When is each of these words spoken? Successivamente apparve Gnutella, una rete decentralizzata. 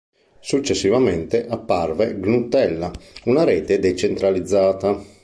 Successivamente 0.39 1.45
apparve 1.47 2.15
Gnutella, 2.17 2.91
una 3.25 3.43
rete 3.43 3.77
decentralizzata. 3.77 4.99